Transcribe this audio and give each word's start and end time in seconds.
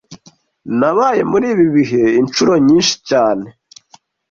Nabaye 0.79 1.21
muri 1.31 1.45
ibi 1.53 1.65
bihe 1.75 2.03
inshuro 2.21 2.53
nyinshi 2.65 2.95
cyane 3.09 3.47